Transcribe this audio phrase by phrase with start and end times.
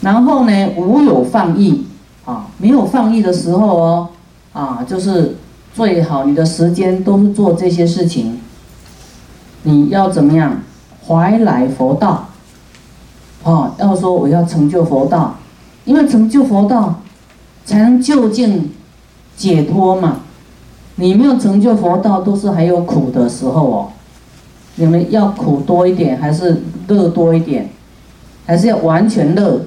[0.00, 1.86] 然后呢，无有放逸
[2.24, 4.08] 啊，没有放逸的时候哦，
[4.52, 5.36] 啊，就是
[5.74, 8.40] 最好你的时间都是做这些事情。
[9.62, 10.62] 你要怎么样？
[11.06, 12.28] 怀来佛道，
[13.42, 15.36] 哦，要说我要成就佛道，
[15.84, 17.00] 因为成就佛道，
[17.64, 18.72] 才能就近
[19.36, 20.20] 解脱嘛。
[20.96, 23.88] 你没有成就佛道，都是还有苦的时候哦。
[24.76, 27.70] 你们要苦多一点，还是乐多一点？
[28.46, 29.60] 还是要完全乐？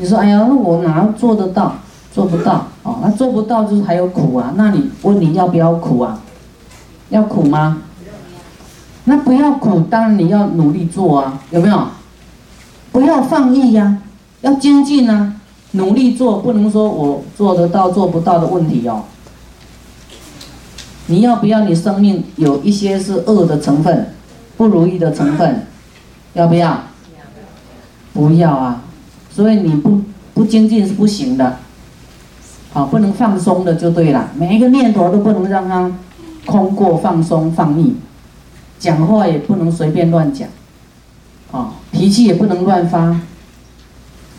[0.00, 1.74] 你说，哎呀，那我哪做得到？
[2.10, 4.52] 做不到哦，那做不到就是还有苦啊。
[4.56, 6.18] 那你问你要不要苦啊？
[7.10, 7.78] 要苦吗？
[9.04, 11.88] 那不要苦，当然你要努力做啊，有没有？
[12.90, 13.98] 不要放逸呀，
[14.40, 15.34] 要精进啊，
[15.72, 19.02] 努力做，不能说我做得到做不到的问题哦。
[21.06, 21.60] 你要不要？
[21.60, 24.12] 你生命有一些是恶的成分，
[24.56, 25.66] 不如意的成分，
[26.32, 26.82] 要不要？
[28.12, 28.82] 不要啊！
[29.38, 30.00] 所以你不
[30.34, 31.58] 不精进是不行的，
[32.72, 34.30] 好，不能放松的就对了。
[34.34, 35.92] 每一个念头都不能让它
[36.44, 37.94] 空过、放松、放逸，
[38.80, 40.48] 讲话也不能随便乱讲，
[41.52, 43.20] 啊，脾气也不能乱发。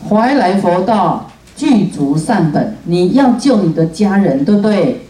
[0.06, 5.06] 怀来佛道，具足善本，你要救你的家人，对不对？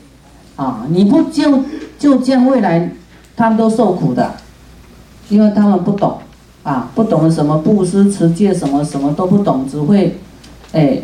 [0.55, 0.87] 啊！
[0.91, 1.65] 你不救，
[1.99, 2.93] 就这样未来，
[3.35, 4.37] 他们都受苦的，
[5.29, 6.19] 因为他们不懂，
[6.63, 10.19] 啊，不懂什么布施、持戒，什么什么都不懂，只会，
[10.73, 10.99] 哎，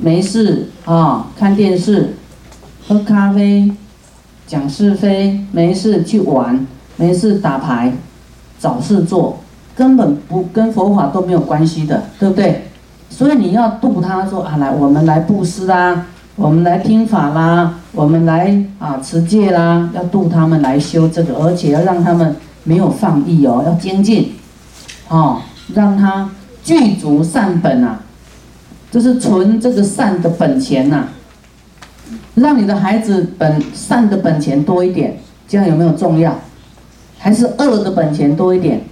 [0.00, 2.14] 没事啊，看电视，
[2.86, 3.70] 喝咖啡，
[4.46, 7.92] 讲是非，没事去玩，没事打牌，
[8.58, 9.38] 找事做，
[9.76, 12.64] 根本不跟佛法都没有关系的，对不对？
[13.10, 16.06] 所以你要度他说啊，来，我们来布施啊。
[16.34, 24.32] 我们来听法啦，我们来啊持戒啦，要度他们来修这个，而且要让他们没有放逸哦，要精进，
[25.12, 25.42] 哦，
[25.74, 26.30] 让他
[26.64, 28.00] 具足善本啊，
[28.90, 31.04] 就是存这个善的本钱呐，
[32.34, 36.36] 让你的孩子本善的本钱多一点，这样有没有重要？
[37.18, 38.82] 还是恶的本钱多一点？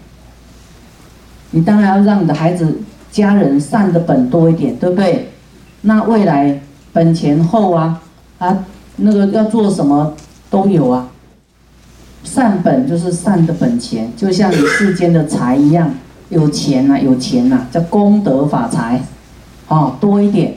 [1.52, 2.80] 你当然要让你的孩子
[3.10, 5.32] 家人善的本多一点，对不对？
[5.80, 6.60] 那未来。
[6.92, 8.02] 本钱厚啊，
[8.40, 8.64] 啊，
[8.96, 10.12] 那个要做什么
[10.50, 11.08] 都有啊。
[12.24, 15.88] 善本就是善的本钱，就像你世间的财一样，
[16.30, 19.02] 有钱呐，有钱呐，叫功德法财，
[19.68, 20.54] 哦，多一点。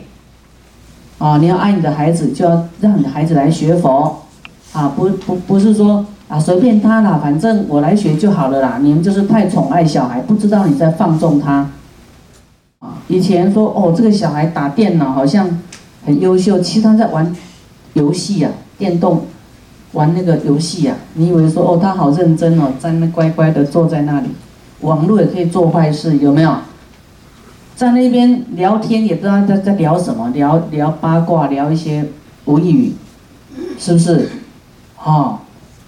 [1.17, 4.23] 哦，你要爱你的孩子，就要让你的孩子来学佛，
[4.71, 8.79] 啊，不不不是说啊随便他啦，反正我来学就好了啦。
[8.81, 11.69] 你们就是太宠爱小孩，不知道你在放纵他。
[12.79, 15.59] 啊，以前说哦，这个小孩打电脑好像。
[16.05, 17.33] 很优秀，其实他在玩
[17.93, 19.21] 游戏呀，电动
[19.93, 20.93] 玩那个游戏呀。
[21.13, 24.27] 你以为说哦，他好认真哦，在那乖乖的坐在那里，
[24.83, 26.55] 网络也可以做坏事，有没有？
[27.75, 32.05] 在那边聊天也不知道在在聊什么，聊聊八卦，聊一些
[32.45, 32.93] 无意语，
[33.79, 34.29] 是不是？
[35.03, 35.39] 哦，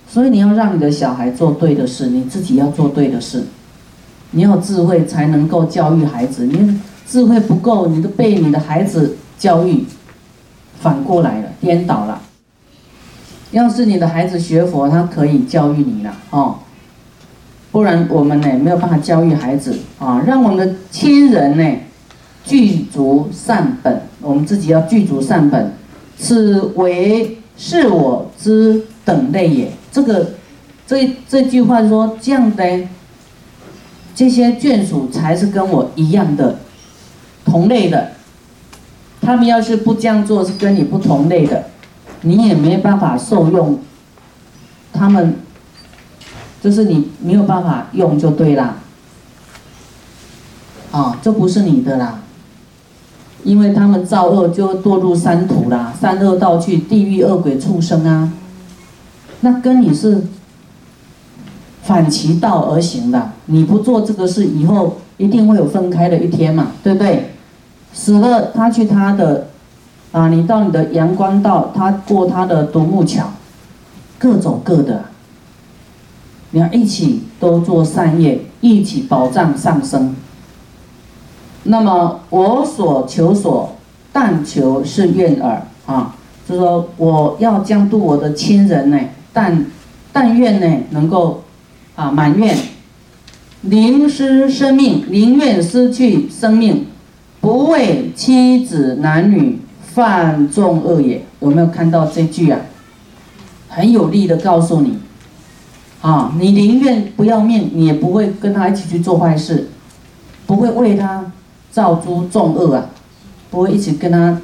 [0.07, 3.43] 所以你要让你的小孩做对的事，你自己要做对的事，
[4.31, 6.45] 你有智慧才能够教育孩子。
[6.45, 9.85] 你智慧不够，你都被你的孩子教育。
[10.79, 12.21] 反过来了，颠倒了。
[13.51, 16.55] 要是你的孩子学佛，他可以教育你了哦。
[17.75, 20.23] 不然我们呢没有办法教育孩子啊。
[20.25, 21.77] 让我们的亲人呢
[22.45, 25.73] 具足善本，我们自己要具足善本。
[26.17, 29.71] 此为是我之等类也。
[29.91, 30.35] 这个
[30.87, 32.87] 这这句话说这样的，
[34.15, 36.59] 这些眷属才是跟我一样的
[37.43, 38.11] 同类的。
[39.19, 41.65] 他们要是不这样做，是跟你不同类的，
[42.21, 43.77] 你也没办法受用。
[44.93, 45.35] 他们
[46.65, 48.77] 就是你没有办法用就对啦。
[50.89, 52.21] 啊，这不是你的啦，
[53.43, 58.33] 因为他们造恶就堕入三途啦，三恶道去，地狱恶鬼畜生啊。
[59.41, 60.23] 那跟你是
[61.83, 67.35] 反其道而行的，你不做这个事，以后一定会有分开的一天嘛，对不对？
[67.93, 69.49] 死了，他去他的，
[70.11, 73.29] 啊，你到你的阳关道，他过他的独木桥，
[74.17, 75.05] 各走各的。
[76.55, 80.15] 你要一起都做善业，一起保障上升。
[81.63, 83.75] 那么我所求所，
[84.13, 86.15] 但求是愿耳啊，
[86.47, 88.97] 就说我要将度我的亲人呢，
[89.33, 89.65] 但
[90.13, 91.43] 但愿呢能够
[91.93, 92.57] 啊满愿，
[93.59, 96.85] 宁失生命，宁愿失去生命。
[97.41, 102.61] 不为妻子男女犯众恶也，有没有看到这句啊？
[103.67, 104.97] 很有力的告诉你，
[106.05, 109.69] 啊，你宁愿不要命，你也不会跟他一起去做坏事，
[110.45, 111.31] 不会为他
[111.71, 112.85] 造诸众恶啊，
[113.49, 114.39] 不会一起跟他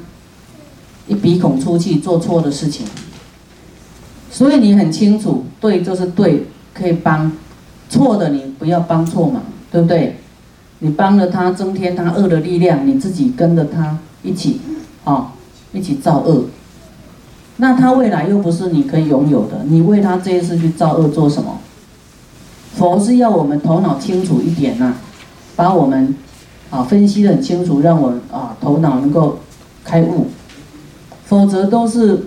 [1.06, 2.84] 一鼻孔出气做错的事情。
[4.28, 7.30] 所以你很清楚，对就是对，可以帮；
[7.88, 10.16] 错的你不要帮错嘛，对不对？
[10.80, 14.60] 你帮了他，增添他恶的力量，你自己跟着他一起，
[15.04, 15.32] 啊，
[15.72, 16.46] 一起造恶。
[17.62, 21.60] 那他未来又不是你可以拥有的，你为他这一次去造恶做什么？
[22.76, 24.94] 佛是要我们头脑清楚一点呐，
[25.54, 26.12] 把我们
[26.70, 29.38] 啊分析的很清楚，让我啊头脑能够
[29.84, 30.26] 开悟，
[31.24, 32.26] 否则都是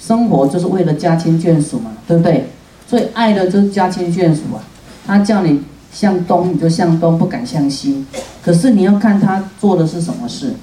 [0.00, 2.48] 生活就是为了家亲眷属嘛，对不对？
[2.88, 4.58] 最爱的就是家亲眷属啊，
[5.06, 5.62] 他叫你
[5.92, 8.04] 向东你就向东，不敢向西，
[8.42, 10.54] 可是你要看他做的是什么事。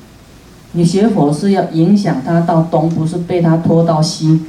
[0.78, 4.42] 你学佛是要影响他到东，不是被他拖到西。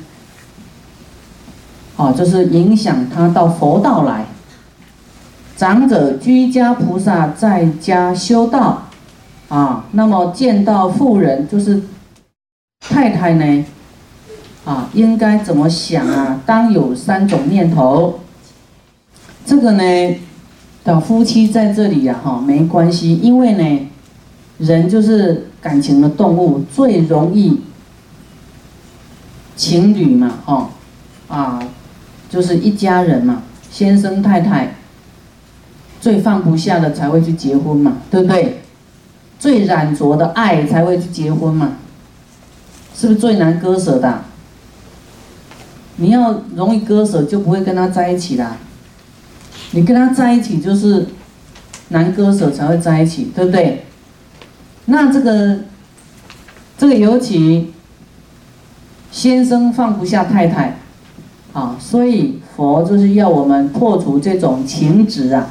[1.94, 4.26] 哦，就是影响他到佛道来。
[5.56, 8.88] 长者居家菩萨在家修道，
[9.49, 11.81] 啊，那么见到妇人就是
[12.81, 13.64] 太太呢，
[14.64, 16.40] 啊，应该怎么想啊？
[16.44, 18.19] 当有三种念头。
[19.44, 20.17] 这个呢，
[20.82, 23.88] 的夫妻在这里呀，哈，没关系，因为呢，
[24.58, 25.46] 人就是。
[25.67, 27.61] 感情的动物最容易
[29.57, 30.69] 情侣嘛，哦，
[31.27, 31.61] 啊，
[32.31, 34.77] 就是一家人嘛，先生太太
[36.01, 38.63] 最放不下的才会去结婚嘛，对不对？
[39.41, 41.79] 最染着的爱才会去结婚嘛，
[42.95, 44.23] 是不是最难割舍的？
[45.97, 48.57] 你要容易割舍，就不会跟他在一起啦。
[49.73, 51.09] 你跟他在一起就是
[51.89, 53.85] 难割舍才会在一起，对不对？
[54.87, 55.59] 那这个，
[56.79, 57.73] 这个尤其
[59.11, 60.79] 先生放不下太太，
[61.53, 65.50] 啊，所以佛就是要我们破除这种情执啊，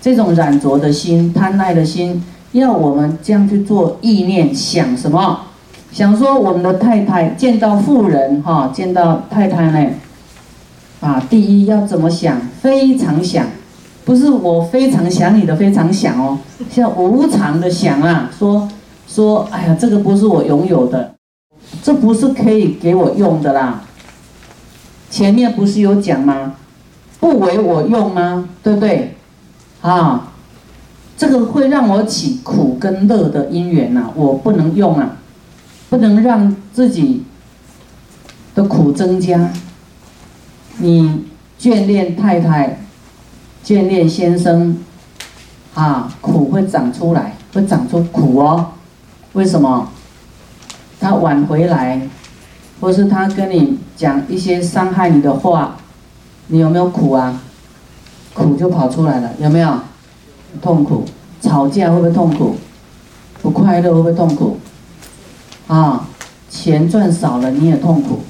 [0.00, 2.22] 这种染着的心、贪爱的心，
[2.52, 5.46] 要我们这样去做意念，想什么？
[5.90, 9.90] 想说我们的太太见到富人哈，见到太太呢，
[11.00, 12.40] 啊，第一要怎么想？
[12.60, 13.46] 非常想。
[14.04, 16.38] 不是我非常想你的非常想哦，
[16.70, 18.68] 像无常的想啊，说
[19.06, 21.14] 说，哎呀，这个不是我拥有的，
[21.82, 23.82] 这不是可以给我用的啦。
[25.08, 26.54] 前面不是有讲吗？
[27.20, 28.48] 不为我用吗？
[28.62, 29.14] 对不对？
[29.82, 30.32] 啊，
[31.16, 35.18] 这个会让我起苦跟乐的因缘呐，我不能用啊，
[35.88, 37.22] 不能让自己
[38.54, 39.52] 的苦增加。
[40.78, 41.26] 你
[41.60, 42.78] 眷恋太太。
[43.64, 44.76] 眷恋先生，
[45.74, 48.72] 啊，苦会长出来，会长出苦哦。
[49.34, 49.88] 为什么？
[51.00, 52.00] 他晚回来，
[52.80, 55.76] 或是他跟你讲一些伤害你的话，
[56.48, 57.40] 你有没有苦啊？
[58.34, 59.72] 苦就跑出来了，有没有？
[60.60, 61.04] 痛苦，
[61.40, 62.56] 吵架会不会痛苦？
[63.40, 64.58] 不快乐会不会痛苦？
[65.68, 66.08] 啊，
[66.50, 68.20] 钱赚少了你也痛苦，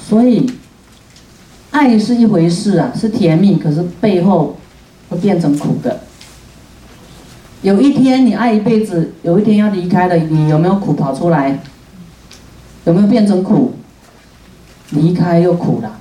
[0.00, 0.50] 所以。
[1.72, 4.56] 爱是一回事啊，是甜蜜，可是背后
[5.08, 6.00] 会变成苦的。
[7.62, 11.58] 有一天你爱一辈子，有一天要离开了，你有没有苦跑出来？
[12.84, 13.72] 有没有变成苦？
[14.90, 15.98] 离开又苦了。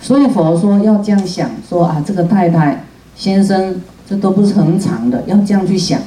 [0.00, 2.84] 所以佛说要这样想，说啊，这个太太、
[3.14, 6.00] 先生，这都不是恒常的，要这样去想，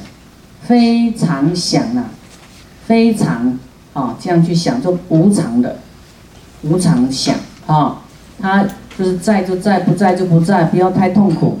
[0.62, 2.10] 非常想啊，
[2.86, 3.56] 非常
[3.92, 5.76] 啊，这样去想，就无常的，
[6.62, 7.36] 无常想。
[7.66, 8.02] 啊，
[8.40, 8.64] 他
[8.98, 11.58] 就是在就在，不在就不在，不要太痛苦。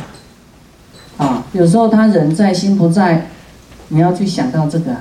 [1.16, 3.28] 啊，有时候他人在心不在，
[3.88, 4.96] 你要去想到这个，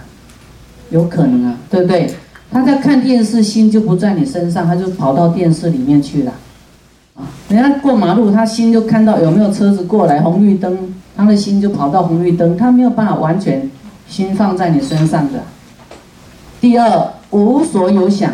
[0.89, 2.13] 有可能啊，对不对？
[2.51, 6.33] 他在看电视，心就不在你身上，他就跑到电视里面去了。
[7.15, 13.69] 啊，人家过马路，他心就看到有没有车子过来，红绿灯，他的心就跑到红绿灯，他没有办法完全
[14.07, 15.39] 心放在你身上的。
[16.59, 18.31] 第二，无所有想，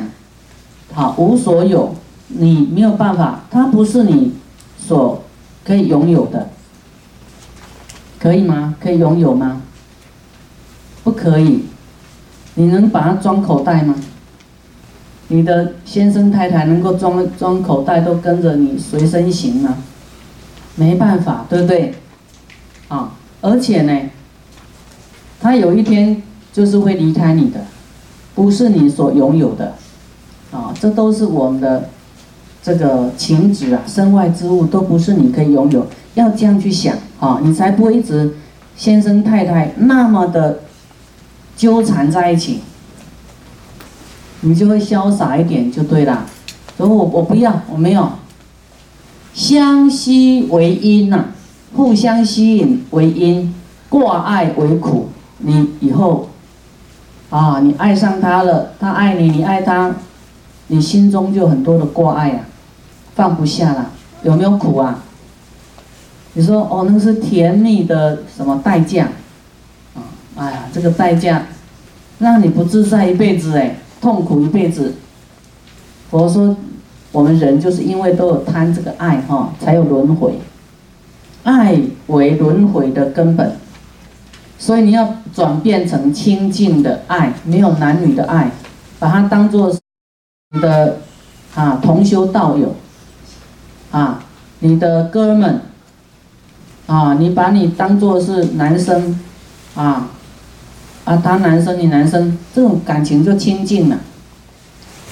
[0.93, 1.93] 好，无所有。
[2.29, 4.33] 你没有办法，它不是你
[4.77, 5.23] 所
[5.63, 6.49] 可以拥有的，
[8.19, 8.75] 可以吗？
[8.81, 9.61] 可以拥有吗？
[11.03, 11.63] 不可以。
[12.55, 13.95] 你能把它装口袋吗？
[15.29, 19.77] 你的先生太太能够装装口袋都跟着你随身行吗？
[20.75, 21.93] 没办法，对不对？
[22.87, 24.09] 啊，而且呢，
[25.39, 27.65] 他有一天就是会离开你的，
[28.35, 29.75] 不是你所拥有的，
[30.51, 31.89] 啊，这都是我们的。
[32.67, 38.35] 这个情执啊，身外之物都不是你可以拥有，要这样去想啊，你才不会一直
[38.75, 40.59] 先生太太那么的
[41.55, 42.59] 纠缠在一起，
[44.41, 46.25] 你就会潇洒一点就对了。
[46.77, 48.11] 所以我我不要，我没有，
[49.33, 51.27] 相吸为因呐，
[51.73, 53.55] 互相吸引为因，
[53.87, 55.07] 挂爱为苦，
[55.37, 56.27] 你以后，
[57.29, 59.95] 啊，你爱上他了，他爱你，你爱他，
[60.67, 62.43] 你心中就很多的挂碍啊，
[63.17, 63.89] 放不下了，
[64.21, 65.03] 有没有苦啊？
[66.33, 69.05] 你说哦，那个是甜蜜的什么代价？
[69.95, 70.05] 啊，
[70.35, 71.47] 哎呀，这个代价，
[72.19, 74.93] 让你不自在一辈子哎，痛苦一辈子。
[76.11, 76.55] 佛说，
[77.11, 80.39] 我们人就是因为都有贪这个爱哈，才有轮回。
[81.41, 83.53] 爱为轮回的根本，
[84.59, 88.51] 所以你要转变成清净的爱，没有男女的爱，
[88.99, 89.75] 把它当做
[90.51, 90.99] 你的
[91.55, 92.75] 啊同修道友，
[93.91, 94.23] 啊
[94.59, 95.61] 你的哥们，
[96.87, 99.19] 啊你把你当做是男生，
[99.75, 100.09] 啊
[101.05, 103.97] 啊他男生你男生，这种感情就亲近了，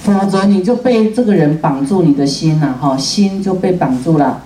[0.04, 4.42] 否则你就被这个人绑住你的心了哈，心就被绑住了，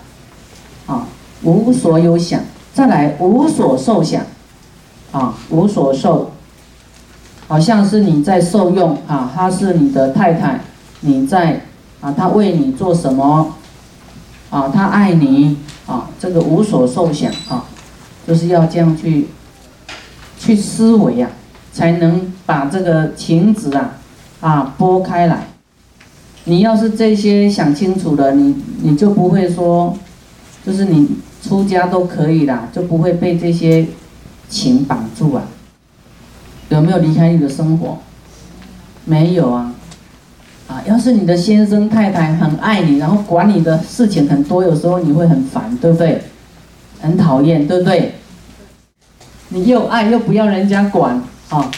[0.86, 1.08] 啊。
[1.42, 2.42] 无所有想，
[2.74, 4.22] 再来无所受想，
[5.14, 6.32] 啊，无所受，
[7.48, 10.60] 好像是你在受用啊，她是你的太太，
[11.00, 11.62] 你在
[12.02, 13.56] 啊，她为你做什么，
[14.50, 17.66] 啊，他爱你啊，这个无所受想啊，
[18.28, 19.28] 就是要这样去
[20.40, 21.30] 去思维呀，
[21.72, 23.98] 才能把这个情执啊
[24.42, 25.48] 啊拨开来。
[26.46, 29.98] 你要是这些想清楚了，你你就不会说，
[30.66, 31.08] 就是你。
[31.42, 33.88] 出家都可以啦，就不会被这些
[34.50, 35.44] 情绑住啊。
[36.68, 37.98] 有没有离开你的生活？
[39.06, 39.74] 没有啊。
[40.70, 46.22] 啊，要是你的先生太太很爱你，然后管你的事情很多，有时候你会很烦，对不对？
[47.02, 48.14] 很讨厌，对不对？
[49.50, 51.72] 你又爱又不要人家管啊，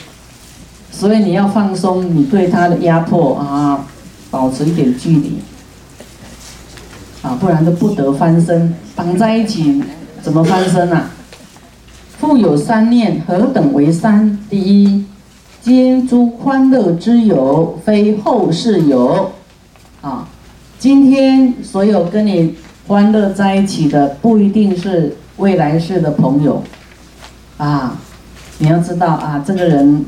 [0.91, 3.85] 所以你要放松你对他的压迫啊，
[4.29, 5.39] 保持一点距离。
[7.21, 9.81] 啊，不然就不得翻身，绑在一起
[10.21, 11.11] 怎么翻身啊？
[12.19, 14.37] 富有三念，何等为三？
[14.49, 15.05] 第一，
[15.61, 19.31] 今诸欢乐之友，非后世有。
[20.01, 20.27] 啊，
[20.79, 22.55] 今天所有跟你
[22.87, 26.63] 欢乐在一起的，不一定是未来世的朋友。
[27.57, 27.95] 啊，
[28.57, 30.03] 你要知道啊，这个人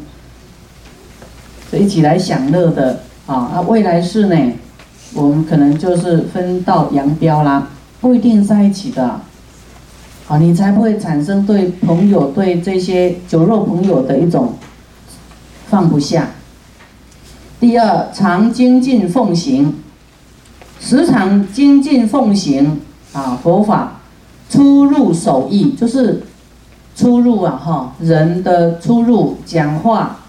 [1.71, 4.53] 一起来享乐的啊，啊，未来世呢？
[5.13, 7.67] 我们可能就是分道扬镳啦，
[8.01, 9.19] 不一定在一起的，
[10.27, 14.53] 啊，你才不会产生对朋友、对这些酒肉朋友的一种
[15.69, 16.29] 放不下。
[17.59, 19.75] 第二，常精进奉行，
[20.79, 22.81] 时常精进奉行
[23.13, 24.01] 啊，佛法
[24.49, 26.23] 出入守义，就是
[26.95, 30.19] 出入啊哈，人的出入、讲话、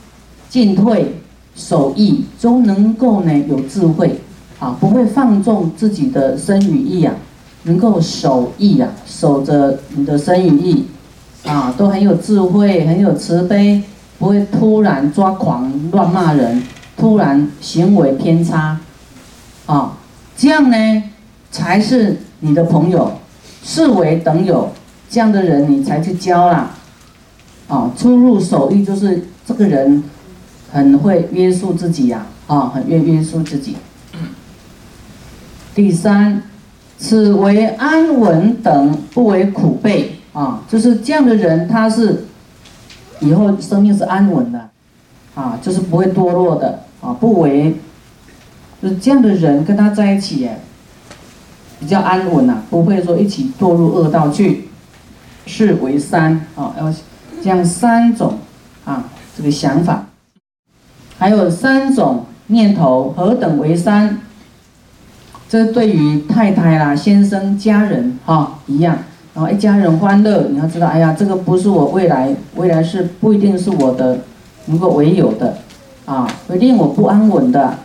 [0.49, 1.21] 进退、
[1.57, 4.21] 守义，都能够呢有智慧。
[4.61, 7.13] 啊，不会放纵自己的身与意啊，
[7.65, 10.87] 能够守义啊，守着你的身与意，
[11.45, 13.83] 啊，都很有智慧，很有慈悲，
[14.19, 16.63] 不会突然抓狂乱骂人，
[16.97, 18.79] 突然行为偏差，
[19.67, 19.97] 啊，
[20.37, 21.03] 这样呢
[21.51, 23.13] 才是你的朋友，
[23.63, 24.73] 视为等友，
[25.09, 26.71] 这样的人你才去交啦，
[27.69, 30.03] 啊，出入手艺就是这个人
[30.73, 33.77] 很会约束自己呀，啊，很愿约束自己。
[35.75, 36.41] 第三，
[36.97, 40.63] 此为安稳等，不为苦备啊！
[40.69, 42.25] 就是这样的人，他是
[43.21, 44.71] 以后生命是安稳的，
[45.35, 47.77] 啊，就是不会堕落的啊，不为，
[48.83, 50.49] 就是这样的人跟他在一起，
[51.81, 54.69] 比较安稳呐，不会说一起堕入恶道去。
[55.47, 56.91] 是为三啊，要
[57.43, 58.39] 这样三种
[58.87, 59.05] 啊，
[59.37, 60.07] 这个想法，
[61.19, 64.21] 还有三种念头，何等为三？
[65.47, 68.97] 这对于太太啦、先生、家人哈一样，
[69.35, 74.19] 然后一家人欢乐，你要知道，哎呀，这个不是我未来，未来是不一定是我的，
[74.67, 75.59] 如果唯有的，
[76.05, 77.79] 啊，会令我不安稳的，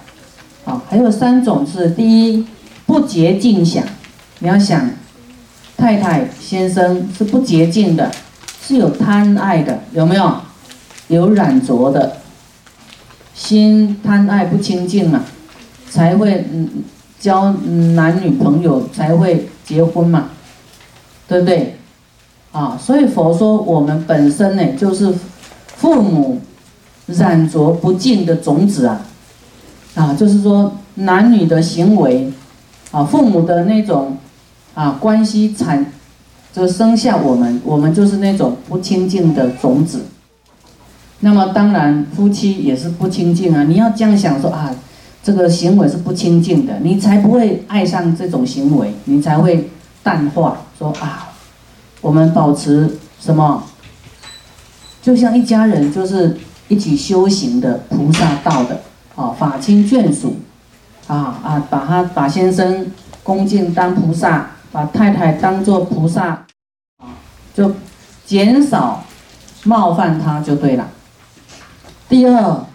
[0.63, 2.45] 啊，还有三种是：第一，
[2.85, 3.83] 不洁净想，
[4.39, 4.89] 你要想，
[5.75, 8.11] 太太、先生是不洁净的，
[8.61, 10.31] 是有贪爱的，有没有？
[11.07, 12.17] 有染着的，
[13.33, 15.23] 心贪爱不清净嘛，
[15.89, 16.69] 才会嗯。
[17.19, 17.51] 交
[17.95, 20.29] 男女朋友才会结婚嘛，
[21.29, 21.77] 对不对？
[22.51, 25.13] 啊，所以佛说我们本身呢，就是
[25.77, 26.41] 父母
[27.05, 29.05] 染着不净的种子啊，
[29.95, 32.33] 啊，就是说男女的行为，
[32.91, 34.17] 啊，父母的那种
[34.73, 35.93] 啊关系产，
[36.51, 40.05] 就生下我们，我们就是那种不清净的种子。
[41.19, 44.75] 那么当然夫妻也是不清净啊，你要这样想说啊。
[45.21, 49.69] 这个行为是不清净的，你才不会爱上这种行为，你才会
[50.03, 50.57] 淡化。
[50.77, 51.29] 说啊，
[52.01, 53.63] 我们保持什么
[55.01, 56.37] 就像一家人，就是
[56.69, 58.81] 一起修行的菩萨道的，
[59.15, 60.37] 啊，法亲眷属，
[61.07, 62.91] 啊啊，把他把先生
[63.23, 66.45] 恭敬当菩萨，把太太当做菩萨，
[66.97, 67.19] 啊，
[67.53, 67.73] 就
[68.25, 69.03] 减少
[69.63, 70.87] 冒犯他就对了。
[72.07, 72.65] 第二，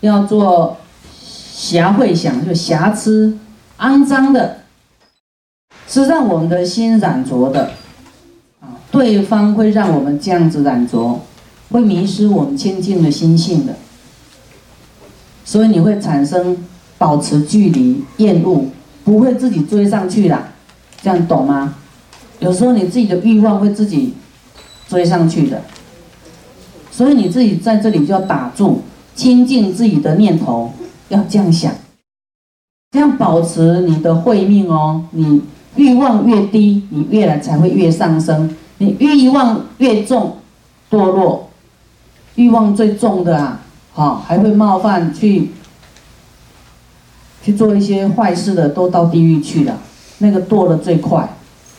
[0.00, 0.78] 要做
[1.20, 3.38] 瑕秽想，就瑕疵、
[3.78, 4.61] 肮脏的，
[5.92, 7.72] 是让我们的心染浊的。
[8.90, 11.20] 对方会让我们这样子染着，
[11.70, 13.74] 会迷失我们清净的心性的，
[15.44, 16.56] 所以你会产生
[16.96, 18.64] 保持距离、厌恶，
[19.04, 20.48] 不会自己追上去啦，
[21.02, 21.74] 这样懂吗？
[22.38, 24.14] 有时候你自己的欲望会自己
[24.88, 25.62] 追上去的，
[26.90, 28.80] 所以你自己在这里就要打住，
[29.14, 30.72] 清净自己的念头，
[31.08, 31.70] 要这样想，
[32.90, 35.04] 这样保持你的慧命哦。
[35.12, 35.40] 你
[35.76, 38.54] 欲望越低，你越来才会越上升。
[38.78, 40.36] 你欲望越重，
[40.90, 41.50] 堕落，
[42.34, 43.60] 欲望最重的啊，
[43.92, 45.50] 好，还会冒犯去
[47.42, 49.78] 去做一些坏事的，都到地狱去了。
[50.18, 51.28] 那个堕的最快，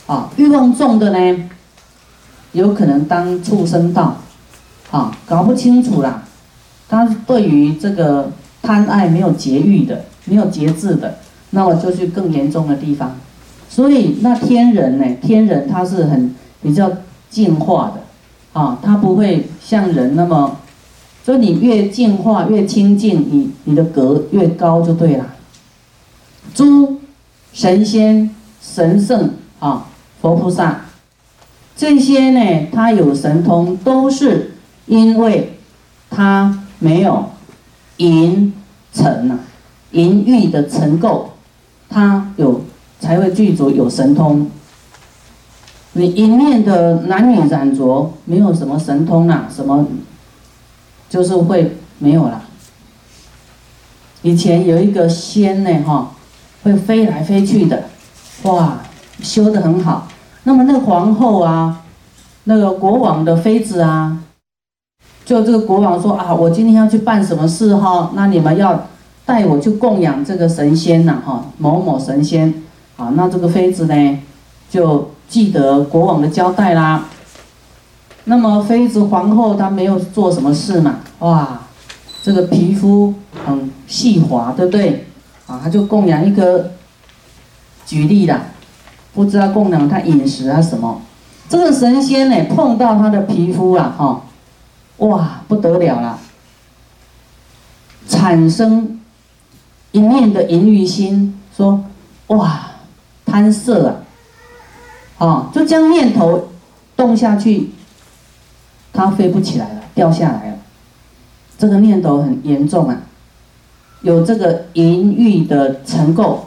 [0.08, 1.50] 啊，欲望重的呢，
[2.54, 4.18] 有可能当畜生道，
[4.92, 6.24] 啊，搞不清楚啦。
[6.90, 8.32] 他对于这个
[8.62, 11.18] 贪爱没有节欲的，没有节制的，
[11.52, 13.16] 那我就去更严重的地方。
[13.70, 16.34] 所以那天人呢，天人他是很。
[16.64, 16.90] 比较
[17.30, 18.02] 净化的，
[18.58, 20.60] 啊，它不会像人那么，
[21.26, 25.26] 所以你越净化越清净，你你的格越高就对了。
[26.56, 27.02] 诸
[27.52, 29.88] 神仙、神圣啊，
[30.22, 30.86] 佛菩萨，
[31.76, 34.54] 这些呢，他有神通，都是
[34.86, 35.58] 因为
[36.10, 37.26] 他没有
[37.98, 38.54] 淫
[38.94, 39.40] 尘呐，
[39.92, 41.26] 淫欲的尘垢，
[41.90, 42.62] 他有
[43.04, 44.50] 才会具足有神通。
[45.92, 49.86] 你一念的男女染着，没有什么神通啦，什么，
[51.10, 52.44] 就是会没有了。
[54.22, 56.12] 以前有一个仙呢，哈，
[56.64, 57.84] 会飞来飞去的，
[58.44, 58.80] 哇，
[59.22, 60.08] 修的很好。
[60.46, 61.82] 那么那个皇后啊，
[62.46, 64.24] 那个国王的妃子啊，
[65.26, 68.88] 就这个国王说啊，我今天要去办什么事哈，那你们要
[69.26, 72.64] 带我去供养这个神仙呐，哈，某某神仙，
[72.98, 74.20] 啊，那这个妃子呢，
[74.70, 75.10] 就。
[75.30, 77.06] 记得国王的交代啦。
[78.26, 81.00] 那么妃子皇后她没有做什么事嘛？
[81.20, 81.62] 哇，
[82.22, 85.08] 这个皮肤很细滑，对不对？
[85.48, 86.74] 啊，她就供养一个，
[87.84, 88.44] 举例啦，
[89.16, 91.02] 不知道供养她饮食啊什么。
[91.50, 94.22] 这个神仙呢，碰到她的皮肤啊，哈，
[94.98, 96.20] 哇，不得了了，
[98.08, 99.00] 产生
[99.92, 101.84] 一念的淫欲心，说
[102.28, 102.73] 哇，
[103.34, 103.96] 贪色啊。
[105.18, 106.50] 啊，就将念头
[106.96, 107.72] 动下去，
[108.92, 110.58] 它飞不起来了，掉下来了。
[111.58, 113.02] 这个念头很严重啊，
[114.02, 116.38] 有这个淫欲的尘垢，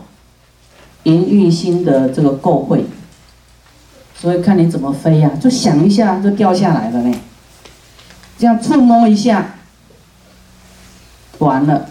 [1.03, 2.83] 淫欲心的这个垢秽，
[4.15, 7.19] 所以看你怎么飞呀，就想一下就掉下来了呢。
[8.39, 9.57] 这样触摸一下，
[11.39, 11.87] 完了，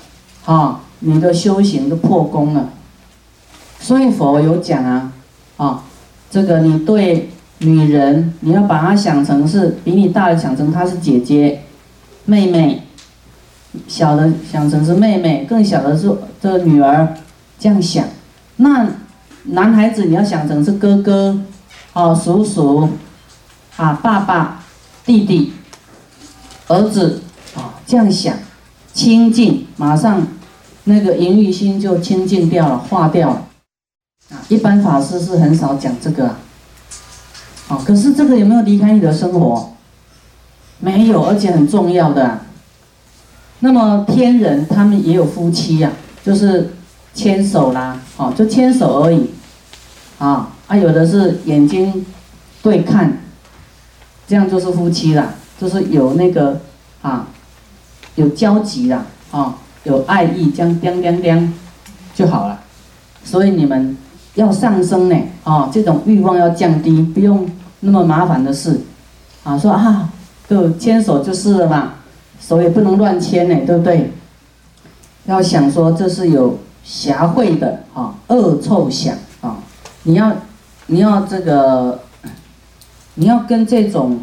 [0.46, 2.70] 啊，你的修行都破功了。
[3.86, 5.12] 所以佛有讲啊，
[5.58, 5.84] 啊。
[6.32, 11.62] 这个你对女人，你要把她想成是比你大的，想成她是姐姐、
[12.26, 12.82] 妹妹；
[13.88, 17.14] 小的想成是妹妹，更小的是这个女儿，
[17.60, 18.06] 这样想。
[18.56, 18.88] 那
[19.44, 21.40] 男孩子你要想成是哥哥、
[21.94, 22.90] 哦叔叔、
[23.78, 24.64] 啊爸爸、
[25.06, 25.54] 弟弟、
[26.68, 27.22] 儿子，
[27.56, 28.34] 啊这样想，
[28.92, 30.26] 清净，马上
[30.86, 33.45] 那个淫欲心就清净掉了，化掉了。
[34.32, 36.28] 啊一般法师是很少讲这个，
[37.68, 39.74] 啊，可是这个有没有离开你的生活？
[40.80, 42.42] 没有，而且很重要的。
[43.60, 45.92] 那么天人他们也有夫妻呀，
[46.24, 46.74] 就是
[47.14, 49.30] 牵手啦，哦，就牵手而已，
[50.18, 52.06] 啊，啊，有的是眼睛
[52.62, 53.20] 对看，
[54.28, 56.60] 这样就是夫妻啦，就是有那个
[57.02, 57.28] 啊，
[58.16, 61.54] 有交集啦，啊，有爱意，这样叮叮叮
[62.16, 62.60] 就好了。
[63.24, 63.96] 所以你们。
[64.36, 68.82] 要上升呢，啊，这种欲望要降低，不用那么麻烦的事，
[69.44, 70.10] 啊，说啊，
[70.50, 71.94] 就牵手就是了嘛，
[72.40, 74.12] 手也不能乱牵呢，对不对？
[75.26, 79.58] 要想说这是有邪秽的啊，恶臭想啊，
[80.04, 80.32] 你要
[80.88, 82.02] 你要这个，
[83.16, 84.20] 你要跟这种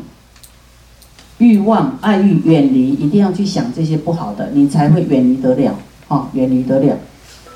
[1.39, 5.75] 欲望爱欲远离，一定要去想这些不好的，你才会远离得了，
[6.09, 6.97] 啊，远离得了。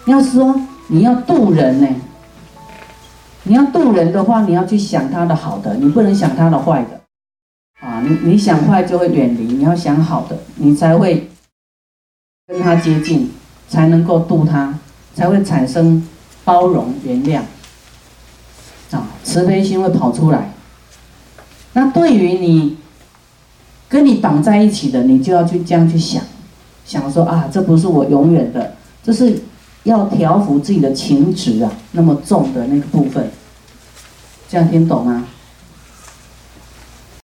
[0.07, 1.87] 要是说你要渡人呢？
[3.49, 7.01] 你要渡人的话，你要去想他的好的，你不能想他的坏的。
[7.81, 11.31] 啊，你你想坏就会远离，你要想好的，你才会
[12.49, 13.31] 跟他接近，
[13.69, 14.77] 才能够渡他，
[15.15, 16.07] 才会产生
[16.45, 17.41] 包容原谅。
[18.91, 20.51] 啊，慈悲心会跑出来。
[21.75, 22.79] 那对于你
[23.89, 26.23] 跟你绑在一起的，你就要去这样去想，
[26.85, 29.41] 想说啊，这不是我永远的，这是
[29.87, 33.31] 要调服自己的情执啊，那么重的那个部分，
[34.49, 35.25] 这样听懂吗？